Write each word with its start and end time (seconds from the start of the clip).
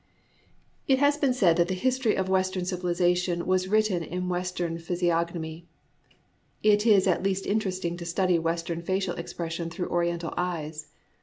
It 0.87 0.97
has 0.97 1.15
been 1.17 1.31
said 1.31 1.57
that 1.57 1.67
the 1.67 1.75
history 1.75 2.15
of 2.15 2.27
West 2.27 2.57
ern 2.57 2.65
civilization 2.65 3.47
is 3.51 3.67
written 3.67 4.01
in 4.01 4.29
Western 4.29 4.79
physi 4.79 5.13
ognomy. 5.13 5.65
It 6.63 6.87
is 6.87 7.05
at 7.05 7.21
least 7.21 7.45
interesting 7.45 7.97
to 7.97 8.05
study 8.07 8.39
Western 8.39 8.81
facial 8.81 9.13
expression 9.13 9.69
through 9.69 9.89
Oriental 9.89 10.33
eyes. 10.35 10.87